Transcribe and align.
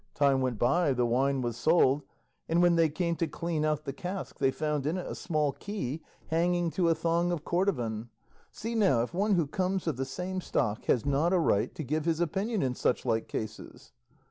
Time 0.15 0.41
went 0.41 0.57
by, 0.57 0.93
the 0.93 1.05
wine 1.05 1.41
was 1.43 1.55
sold, 1.55 2.01
and 2.49 2.59
when 2.59 2.75
they 2.75 2.89
came 2.89 3.15
to 3.17 3.27
clean 3.27 3.63
out 3.63 3.85
the 3.85 3.93
cask, 3.93 4.39
they 4.39 4.49
found 4.49 4.87
in 4.87 4.97
it 4.97 5.05
a 5.05 5.13
small 5.13 5.51
key 5.51 6.01
hanging 6.29 6.71
to 6.71 6.89
a 6.89 6.95
thong 6.95 7.31
of 7.31 7.43
cordovan; 7.43 8.09
see 8.51 8.73
now 8.73 9.03
if 9.03 9.13
one 9.13 9.35
who 9.35 9.45
comes 9.45 9.85
of 9.85 9.97
the 9.97 10.05
same 10.05 10.41
stock 10.41 10.85
has 10.85 11.05
not 11.05 11.33
a 11.33 11.39
right 11.39 11.75
to 11.75 11.83
give 11.83 12.05
his 12.05 12.19
opinion 12.19 12.63
in 12.63 12.73
such 12.73 13.05
like 13.05 13.27
cases." 13.27 13.91